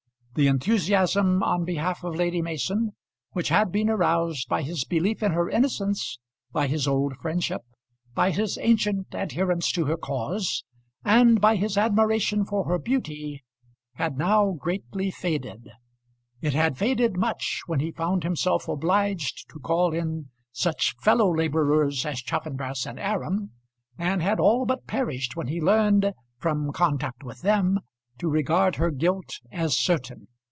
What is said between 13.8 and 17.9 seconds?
had now greatly faded. It had faded much when